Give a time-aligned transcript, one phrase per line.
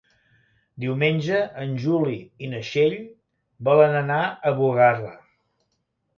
[0.85, 2.15] Diumenge en Juli
[2.47, 2.97] i na Txell
[3.69, 4.19] volen anar
[4.53, 5.15] a Bugarra.